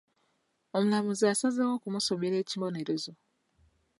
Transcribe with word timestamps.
Omulamuzi 0.75 1.23
asazeewo 1.33 1.73
okumusomera 1.77 2.35
ekibonerezo. 2.39 3.11